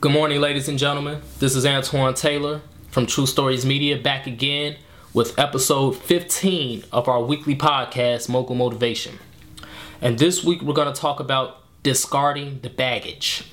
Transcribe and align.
Good 0.00 0.12
morning, 0.12 0.40
ladies 0.40 0.66
and 0.66 0.78
gentlemen. 0.78 1.20
This 1.40 1.54
is 1.54 1.66
Antoine 1.66 2.14
Taylor 2.14 2.62
from 2.90 3.04
True 3.04 3.26
Stories 3.26 3.66
Media 3.66 3.98
back 3.98 4.26
again 4.26 4.76
with 5.12 5.38
episode 5.38 5.94
15 5.94 6.84
of 6.90 7.06
our 7.06 7.22
weekly 7.22 7.54
podcast, 7.54 8.26
Mogul 8.26 8.56
Motivation. 8.56 9.18
And 10.00 10.18
this 10.18 10.42
week 10.42 10.62
we're 10.62 10.72
going 10.72 10.90
to 10.90 10.98
talk 10.98 11.20
about 11.20 11.58
discarding 11.82 12.60
the 12.62 12.70
baggage. 12.70 13.52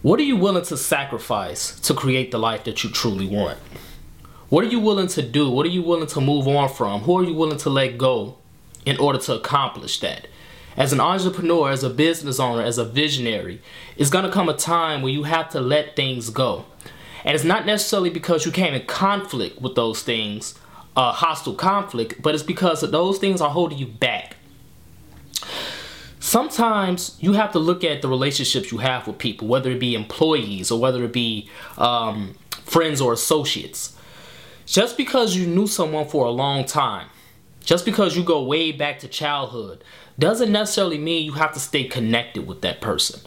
What 0.00 0.18
are 0.18 0.22
you 0.22 0.34
willing 0.34 0.64
to 0.64 0.78
sacrifice 0.78 1.78
to 1.80 1.92
create 1.92 2.30
the 2.30 2.38
life 2.38 2.64
that 2.64 2.82
you 2.82 2.88
truly 2.88 3.26
want? 3.26 3.58
What 4.48 4.64
are 4.64 4.68
you 4.68 4.80
willing 4.80 5.08
to 5.08 5.20
do? 5.20 5.50
What 5.50 5.66
are 5.66 5.68
you 5.68 5.82
willing 5.82 6.06
to 6.06 6.22
move 6.22 6.48
on 6.48 6.70
from? 6.70 7.02
Who 7.02 7.18
are 7.18 7.24
you 7.24 7.34
willing 7.34 7.58
to 7.58 7.68
let 7.68 7.98
go 7.98 8.38
in 8.86 8.96
order 8.96 9.18
to 9.18 9.34
accomplish 9.34 10.00
that? 10.00 10.26
As 10.78 10.92
an 10.92 11.00
entrepreneur, 11.00 11.70
as 11.70 11.82
a 11.82 11.90
business 11.90 12.38
owner, 12.38 12.62
as 12.62 12.78
a 12.78 12.84
visionary, 12.84 13.60
it's 13.96 14.10
gonna 14.10 14.30
come 14.30 14.48
a 14.48 14.56
time 14.56 15.02
where 15.02 15.12
you 15.12 15.24
have 15.24 15.50
to 15.50 15.60
let 15.60 15.96
things 15.96 16.30
go. 16.30 16.66
And 17.24 17.34
it's 17.34 17.42
not 17.42 17.66
necessarily 17.66 18.10
because 18.10 18.46
you 18.46 18.52
came 18.52 18.74
in 18.74 18.86
conflict 18.86 19.60
with 19.60 19.74
those 19.74 20.02
things, 20.02 20.54
uh, 20.96 21.10
hostile 21.10 21.54
conflict, 21.54 22.22
but 22.22 22.32
it's 22.32 22.44
because 22.44 22.80
those 22.80 23.18
things 23.18 23.40
are 23.40 23.50
holding 23.50 23.76
you 23.76 23.86
back. 23.86 24.36
Sometimes 26.20 27.16
you 27.18 27.32
have 27.32 27.50
to 27.52 27.58
look 27.58 27.82
at 27.82 28.00
the 28.00 28.08
relationships 28.08 28.70
you 28.70 28.78
have 28.78 29.08
with 29.08 29.18
people, 29.18 29.48
whether 29.48 29.72
it 29.72 29.80
be 29.80 29.96
employees 29.96 30.70
or 30.70 30.78
whether 30.78 31.02
it 31.02 31.12
be 31.12 31.50
um, 31.76 32.36
friends 32.50 33.00
or 33.00 33.12
associates. 33.12 33.96
Just 34.64 34.96
because 34.96 35.34
you 35.34 35.44
knew 35.44 35.66
someone 35.66 36.06
for 36.06 36.24
a 36.24 36.30
long 36.30 36.64
time, 36.64 37.08
just 37.68 37.84
because 37.84 38.16
you 38.16 38.24
go 38.24 38.42
way 38.42 38.72
back 38.72 38.98
to 38.98 39.06
childhood, 39.06 39.84
doesn't 40.18 40.50
necessarily 40.50 40.96
mean 40.96 41.26
you 41.26 41.32
have 41.32 41.52
to 41.52 41.60
stay 41.60 41.84
connected 41.84 42.46
with 42.46 42.62
that 42.62 42.80
person. 42.80 43.20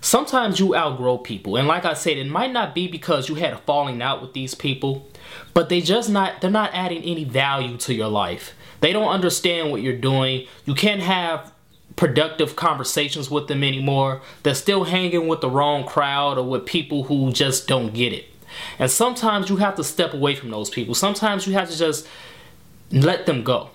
Sometimes 0.00 0.58
you 0.58 0.74
outgrow 0.74 1.16
people, 1.16 1.56
and 1.56 1.68
like 1.68 1.84
I 1.84 1.94
said, 1.94 2.18
it 2.18 2.26
might 2.26 2.50
not 2.50 2.74
be 2.74 2.88
because 2.88 3.28
you 3.28 3.36
had 3.36 3.52
a 3.52 3.58
falling 3.58 4.02
out 4.02 4.20
with 4.20 4.32
these 4.32 4.52
people, 4.52 5.06
but 5.54 5.68
they 5.68 5.80
just 5.80 6.10
not 6.10 6.40
they're 6.40 6.50
not 6.50 6.74
adding 6.74 7.04
any 7.04 7.22
value 7.22 7.76
to 7.76 7.94
your 7.94 8.08
life. 8.08 8.54
They 8.80 8.92
don't 8.92 9.06
understand 9.06 9.70
what 9.70 9.80
you're 9.80 9.96
doing. 9.96 10.48
You 10.64 10.74
can't 10.74 11.00
have 11.00 11.52
productive 11.94 12.56
conversations 12.56 13.30
with 13.30 13.46
them 13.46 13.62
anymore. 13.62 14.22
They're 14.42 14.56
still 14.56 14.82
hanging 14.82 15.28
with 15.28 15.40
the 15.40 15.48
wrong 15.48 15.86
crowd 15.86 16.36
or 16.36 16.42
with 16.42 16.66
people 16.66 17.04
who 17.04 17.30
just 17.30 17.68
don't 17.68 17.94
get 17.94 18.12
it. 18.12 18.24
And 18.76 18.90
sometimes 18.90 19.50
you 19.50 19.58
have 19.58 19.76
to 19.76 19.84
step 19.84 20.14
away 20.14 20.34
from 20.34 20.50
those 20.50 20.68
people. 20.68 20.96
Sometimes 20.96 21.46
you 21.46 21.52
have 21.52 21.70
to 21.70 21.78
just 21.78 22.08
let 22.90 23.26
them 23.26 23.44
go. 23.44 23.70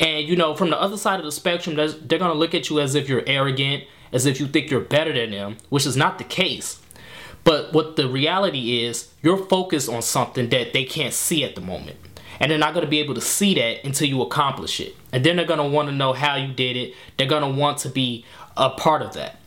And 0.00 0.28
you 0.28 0.36
know, 0.36 0.54
from 0.54 0.70
the 0.70 0.80
other 0.80 0.96
side 0.96 1.18
of 1.18 1.24
the 1.24 1.32
spectrum, 1.32 1.76
they're 1.76 2.18
to 2.32 2.38
look 2.38 2.54
at 2.54 2.70
you 2.70 2.80
as 2.80 2.94
if 2.94 3.08
you're 3.08 3.24
arrogant, 3.26 3.84
as 4.12 4.26
if 4.26 4.40
you 4.40 4.46
think 4.46 4.70
you're 4.70 4.80
better 4.80 5.12
than 5.12 5.30
them, 5.30 5.56
which 5.70 5.86
is 5.86 5.96
not 5.96 6.18
the 6.18 6.24
case. 6.24 6.80
But 7.44 7.72
what 7.72 7.96
the 7.96 8.08
reality 8.08 8.84
is, 8.84 9.10
you're 9.22 9.38
focused 9.38 9.88
on 9.88 10.02
something 10.02 10.48
that 10.50 10.72
they 10.72 10.84
can't 10.84 11.14
see 11.14 11.44
at 11.44 11.54
the 11.54 11.60
moment. 11.60 11.96
And 12.40 12.50
they're 12.50 12.58
not 12.58 12.74
to 12.84 12.90
be 12.90 13.00
able 13.00 13.14
to 13.14 13.20
see 13.20 13.54
that 13.54 13.84
until 13.84 14.06
you 14.06 14.22
accomplish 14.22 14.80
it. 14.80 14.94
And 15.12 15.24
then 15.24 15.36
they're 15.36 15.46
want 15.64 15.88
to 15.88 15.94
know 15.94 16.12
how 16.12 16.36
you 16.36 16.52
did 16.52 16.76
it. 16.76 16.94
They're 17.16 17.26
to 17.42 17.58
want 17.58 17.78
to 17.78 17.88
be 17.88 18.24
a 18.56 18.70
part 18.70 19.02
of 19.02 19.14
that. 19.14 19.40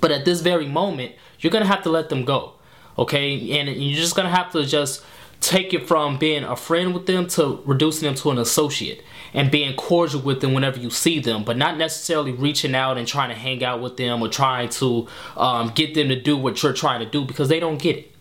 But 0.00 0.10
at 0.10 0.24
this 0.24 0.40
very 0.40 0.66
moment, 0.66 1.12
you're 1.40 1.50
to 1.64 1.70
have 1.70 1.82
to 1.84 1.90
let 1.90 2.08
them 2.08 2.24
go. 2.24 2.54
Okay? 2.98 3.58
And 3.58 3.68
you're 3.70 3.98
just 3.98 4.14
to 4.28 4.34
have 4.34 4.52
to 4.52 4.66
just 4.66 5.02
take 5.40 5.74
it 5.74 5.88
from 5.88 6.18
being 6.18 6.44
a 6.44 6.56
friend 6.56 6.94
with 6.94 7.06
them 7.06 7.26
to 7.26 7.62
reducing 7.64 8.06
them 8.06 8.14
to 8.16 8.30
an 8.30 8.38
associate 8.38 9.02
and 9.34 9.50
being 9.50 9.74
cordial 9.76 10.20
with 10.20 10.40
them 10.40 10.52
whenever 10.52 10.78
you 10.78 10.90
see 10.90 11.18
them, 11.20 11.44
but 11.44 11.56
not 11.56 11.76
necessarily 11.76 12.32
reaching 12.32 12.74
out 12.74 12.98
and 12.98 13.06
trying 13.06 13.30
to 13.30 13.34
hang 13.34 13.64
out 13.64 13.80
with 13.80 13.96
them 13.96 14.22
or 14.22 14.28
trying 14.28 14.68
to 14.68 15.06
um, 15.36 15.72
get 15.74 15.94
them 15.94 16.08
to 16.08 16.20
do 16.20 16.36
what 16.36 16.62
you're 16.62 16.72
trying 16.72 17.00
to 17.00 17.06
do 17.06 17.24
because 17.24 17.48
they 17.48 17.60
don't 17.60 17.80
get 17.80 17.96
it. 17.96 18.12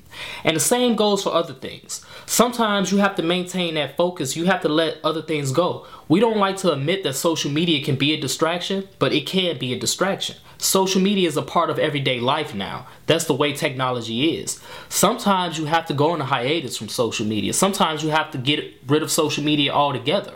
And 0.43 0.55
the 0.55 0.61
same 0.61 0.95
goes 0.95 1.23
for 1.23 1.33
other 1.33 1.53
things. 1.53 2.05
Sometimes 2.25 2.91
you 2.91 2.97
have 2.97 3.15
to 3.15 3.23
maintain 3.23 3.75
that 3.75 3.97
focus. 3.97 4.35
You 4.35 4.45
have 4.45 4.61
to 4.61 4.69
let 4.69 4.97
other 5.03 5.21
things 5.21 5.51
go. 5.51 5.85
We 6.07 6.19
don't 6.19 6.37
like 6.37 6.57
to 6.57 6.73
admit 6.73 7.03
that 7.03 7.13
social 7.13 7.51
media 7.51 7.83
can 7.83 7.95
be 7.95 8.13
a 8.13 8.19
distraction, 8.19 8.87
but 8.99 9.13
it 9.13 9.25
can 9.25 9.57
be 9.57 9.73
a 9.73 9.79
distraction. 9.79 10.35
Social 10.57 11.01
media 11.01 11.27
is 11.27 11.37
a 11.37 11.41
part 11.41 11.69
of 11.69 11.79
everyday 11.79 12.19
life 12.19 12.53
now. 12.53 12.87
That's 13.07 13.25
the 13.25 13.33
way 13.33 13.53
technology 13.53 14.35
is. 14.35 14.59
Sometimes 14.89 15.57
you 15.57 15.65
have 15.65 15.87
to 15.87 15.93
go 15.93 16.11
on 16.11 16.21
a 16.21 16.25
hiatus 16.25 16.77
from 16.77 16.87
social 16.87 17.25
media. 17.25 17.53
Sometimes 17.53 18.03
you 18.03 18.09
have 18.11 18.29
to 18.31 18.37
get 18.37 18.75
rid 18.87 19.01
of 19.01 19.11
social 19.11 19.43
media 19.43 19.71
altogether. 19.71 20.33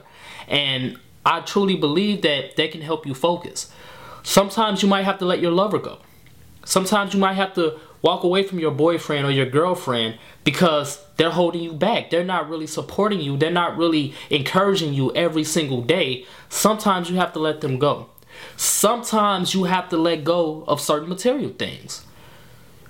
And 0.48 0.98
I 1.26 1.42
truly 1.42 1.76
believe 1.76 2.22
that 2.22 2.56
they 2.56 2.68
can 2.68 2.82
help 2.82 3.06
you 3.06 3.14
focus. 3.14 3.72
Sometimes 4.24 4.82
you 4.82 4.90
might 4.90 5.04
have 5.04 5.20
to 5.20 5.26
let 5.26 5.40
your 5.40 5.52
lover 5.52 5.80
go. 5.80 6.00
Sometimes 6.66 7.14
you 7.14 7.20
might 7.20 7.34
have 7.34 7.54
to 7.56 7.80
walk 8.02 8.24
away 8.24 8.44
from 8.44 8.60
your 8.60 8.72
boyfriend 8.72 9.26
or 9.26 9.32
your 9.32 9.46
girlfriend 9.46 10.18
because 10.44 11.04
they're 11.18 11.32
holding 11.32 11.64
you 11.64 11.74
back. 11.74 12.10
They're 12.10 12.24
not 12.24 12.50
really 12.50 12.68
supporting 12.68 13.20
you. 13.20 13.38
They're 13.38 13.50
not 13.52 13.78
really 13.78 14.14
encouraging 14.30 14.94
you 14.94 15.14
every 15.16 15.44
single 15.44 15.82
day. 15.82 16.26
Sometimes 16.50 17.10
you 17.10 17.16
have 17.18 17.34
to 17.34 17.40
let 17.40 17.62
them 17.62 17.80
go. 17.80 18.10
Sometimes 18.58 19.54
you 19.54 19.64
have 19.64 19.90
to 19.90 19.98
let 19.98 20.24
go 20.24 20.64
of 20.68 20.82
certain 20.82 21.10
material 21.10 21.52
things. 21.52 22.06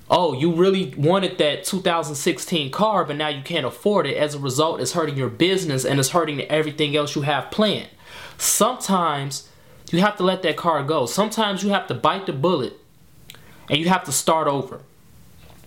Oh, 0.10 0.34
you 0.34 0.52
really 0.52 0.94
wanted 0.96 1.40
that 1.40 1.64
2016 1.64 2.72
car, 2.72 3.06
but 3.06 3.16
now 3.16 3.28
you 3.28 3.42
can't 3.42 3.66
afford 3.66 4.06
it. 4.06 4.18
As 4.18 4.36
a 4.36 4.40
result, 4.40 4.80
it's 4.80 4.92
hurting 4.92 5.18
your 5.18 5.30
business 5.30 5.84
and 5.84 6.00
it's 6.00 6.10
hurting 6.10 6.42
everything 6.42 6.96
else 6.96 7.16
you 7.16 7.24
have 7.24 7.50
planned. 7.50 7.90
Sometimes 8.38 9.50
you 9.92 10.02
have 10.02 10.18
to 10.18 10.24
let 10.24 10.44
that 10.44 10.58
car 10.58 10.84
go. 10.84 11.08
Sometimes 11.08 11.64
you 11.64 11.70
have 11.70 11.88
to 11.88 11.96
bite 11.96 12.28
the 12.28 12.34
bullet 12.34 12.74
and 13.70 13.80
you 13.80 13.90
have 13.90 14.04
to 14.04 14.12
start 14.12 14.48
over. 14.48 14.82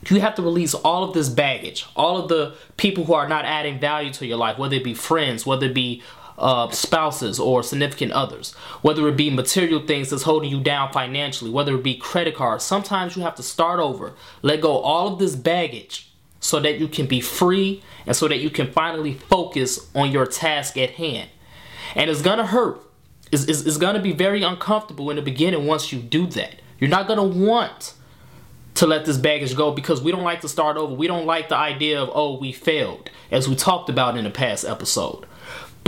You 0.09 0.21
have 0.21 0.37
to 0.37 0.43
release 0.43 0.75
all 0.75 1.03
of 1.03 1.13
this 1.13 1.29
baggage, 1.29 1.85
all 1.97 2.17
of 2.17 2.29
the 2.29 2.55
people 2.77 3.05
who 3.05 3.15
are 3.15 3.29
not 3.29 3.45
adding 3.45 3.81
value 3.81 4.13
to 4.15 4.27
your 4.27 4.39
life, 4.39 4.57
whether 4.57 4.77
it 4.77 4.85
be 4.85 4.95
friends, 4.95 5.45
whether 5.45 5.67
it 5.67 5.75
be 5.75 6.03
uh, 6.39 6.71
spouses 6.71 7.39
or 7.41 7.63
significant 7.63 8.13
others, 8.13 8.55
whether 8.83 9.07
it 9.09 9.17
be 9.17 9.29
material 9.29 9.85
things 9.85 10.11
that's 10.11 10.23
holding 10.23 10.51
you 10.51 10.61
down 10.61 10.93
financially, 10.93 11.51
whether 11.51 11.75
it 11.75 11.83
be 11.83 11.97
credit 11.97 12.35
cards. 12.35 12.65
Sometimes 12.65 13.17
you 13.17 13.23
have 13.23 13.35
to 13.35 13.43
start 13.43 13.81
over, 13.81 14.15
let 14.43 14.61
go 14.61 14.79
all 14.79 15.13
of 15.13 15.19
this 15.19 15.35
baggage 15.35 16.11
so 16.41 16.61
that 16.61 16.79
you 16.79 16.87
can 16.87 17.07
be 17.07 17.21
free 17.21 17.83
and 18.07 18.15
so 18.15 18.29
that 18.29 18.39
you 18.39 18.51
can 18.51 18.71
finally 18.71 19.15
focus 19.15 19.91
on 19.95 20.11
your 20.11 20.27
task 20.27 20.77
at 20.79 20.91
hand. 20.91 21.29
And 21.95 22.09
it's 22.09 22.23
gonna 22.23 22.47
hurt. 22.47 22.81
It's, 23.33 23.45
it's, 23.45 23.63
it's 23.63 23.77
gonna 23.77 24.01
be 24.01 24.13
very 24.13 24.43
uncomfortable 24.43 25.11
in 25.11 25.17
the 25.17 25.23
beginning 25.23 25.67
once 25.67 25.93
you 25.93 25.99
do 25.99 26.27
that. 26.29 26.55
You're 26.79 26.91
not 26.91 27.09
gonna 27.09 27.25
want 27.25 27.95
to 28.75 28.87
let 28.87 29.05
this 29.05 29.17
baggage 29.17 29.57
go 29.57 29.73
because 29.73 30.01
we 30.01 30.13
don't 30.13 30.23
like 30.23 30.41
to 30.43 30.49
start 30.49 30.77
over. 30.77 30.95
We 30.95 31.09
don't 31.09 31.27
like 31.27 31.49
the 31.49 31.57
idea 31.57 32.01
of, 32.01 32.11
oh, 32.15 32.39
we 32.39 32.53
failed, 32.53 33.11
as 33.33 33.49
we 33.49 33.57
talked 33.57 33.91
about 33.91 34.17
in 34.17 34.23
the 34.23 34.31
past 34.31 34.65
episode. 34.65 35.27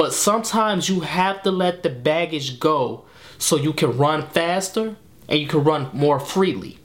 But 0.01 0.15
sometimes 0.15 0.89
you 0.89 1.01
have 1.01 1.43
to 1.43 1.51
let 1.51 1.83
the 1.83 1.91
baggage 1.91 2.59
go 2.59 3.05
so 3.37 3.57
you 3.57 3.75
can 3.75 3.99
run 3.99 4.27
faster 4.29 4.97
and 5.29 5.39
you 5.39 5.47
can 5.47 5.63
run 5.63 5.91
more 5.93 6.19
freely. 6.19 6.79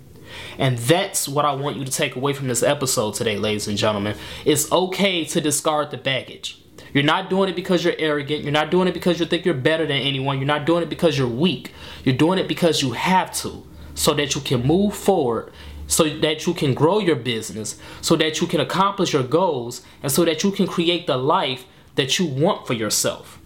And 0.58 0.78
that's 0.78 1.26
what 1.26 1.46
I 1.46 1.54
want 1.54 1.78
you 1.78 1.86
to 1.86 1.92
take 1.92 2.18
away 2.18 2.34
from 2.34 2.50
this 2.50 2.62
episode 2.62 3.14
today, 3.14 3.38
ladies 3.38 3.70
and 3.70 3.78
gentlemen. 3.78 4.18
It's 4.44 4.70
okay 4.70 5.24
to 5.24 5.40
discard 5.40 5.92
the 5.92 5.98
baggage. 5.98 6.62
You're 6.94 7.06
not 7.06 7.30
doing 7.30 7.50
it 7.50 7.56
because 7.56 7.86
you're 7.86 7.96
arrogant. 7.98 8.44
You're 8.44 8.52
not 8.52 8.70
doing 8.70 8.90
it 8.90 8.94
because 8.94 9.18
you 9.18 9.26
think 9.26 9.46
you're 9.46 9.54
better 9.54 9.88
than 9.88 10.02
anyone. 10.02 10.38
You're 10.38 10.46
not 10.46 10.66
doing 10.66 10.84
it 10.84 10.90
because 10.90 11.18
you're 11.18 11.26
weak. 11.26 11.72
You're 12.04 12.18
doing 12.18 12.38
it 12.38 12.50
because 12.50 12.82
you 12.82 12.92
have 12.92 13.34
to 13.36 13.66
so 13.94 14.14
that 14.16 14.36
you 14.36 14.42
can 14.42 14.68
move 14.68 14.94
forward, 14.94 15.54
so 15.88 16.04
that 16.04 16.46
you 16.46 16.54
can 16.54 16.74
grow 16.74 17.00
your 17.00 17.16
business, 17.16 17.80
so 18.02 18.18
that 18.18 18.42
you 18.42 18.48
can 18.48 18.60
accomplish 18.60 19.14
your 19.14 19.24
goals, 19.24 19.84
and 20.04 20.12
so 20.12 20.26
that 20.26 20.44
you 20.44 20.52
can 20.52 20.68
create 20.68 21.08
the 21.08 21.16
life 21.16 21.66
that 21.96 22.20
you 22.20 22.26
want 22.26 22.68
for 22.68 22.74
yourself. 22.74 23.40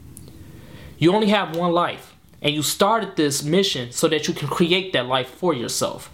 You 0.97 1.13
only 1.13 1.29
have 1.29 1.55
one 1.55 1.71
life, 1.71 2.15
and 2.41 2.53
you 2.53 2.61
started 2.61 3.15
this 3.15 3.43
mission 3.43 3.91
so 3.91 4.07
that 4.09 4.27
you 4.27 4.33
can 4.33 4.47
create 4.47 4.93
that 4.93 5.05
life 5.05 5.29
for 5.29 5.53
yourself. 5.53 6.11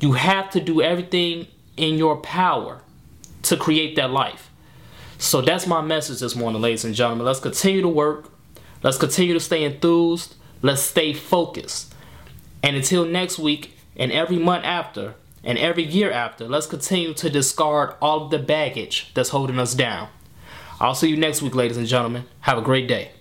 You 0.00 0.12
have 0.12 0.50
to 0.50 0.60
do 0.60 0.82
everything 0.82 1.46
in 1.76 1.96
your 1.96 2.16
power 2.18 2.82
to 3.42 3.56
create 3.56 3.96
that 3.96 4.10
life. 4.10 4.50
So 5.18 5.40
that's 5.40 5.66
my 5.66 5.80
message 5.80 6.20
this 6.20 6.36
morning, 6.36 6.60
ladies 6.60 6.84
and 6.84 6.94
gentlemen. 6.94 7.24
Let's 7.24 7.40
continue 7.40 7.80
to 7.80 7.88
work. 7.88 8.30
Let's 8.82 8.98
continue 8.98 9.32
to 9.32 9.40
stay 9.40 9.64
enthused. 9.64 10.34
Let's 10.60 10.82
stay 10.82 11.14
focused. 11.14 11.94
And 12.62 12.76
until 12.76 13.06
next 13.06 13.38
week 13.38 13.78
and 13.96 14.12
every 14.12 14.38
month 14.38 14.64
after 14.64 15.14
and 15.42 15.56
every 15.56 15.84
year 15.84 16.10
after, 16.10 16.46
let's 16.46 16.66
continue 16.66 17.14
to 17.14 17.30
discard 17.30 17.94
all 18.02 18.24
of 18.24 18.30
the 18.30 18.38
baggage 18.38 19.12
that's 19.14 19.30
holding 19.30 19.58
us 19.58 19.74
down. 19.74 20.08
I'll 20.80 20.94
see 20.94 21.08
you 21.08 21.16
next 21.16 21.42
week, 21.42 21.54
ladies 21.54 21.76
and 21.76 21.86
gentlemen. 21.86 22.24
Have 22.40 22.58
a 22.58 22.62
great 22.62 22.86
day. 22.86 23.12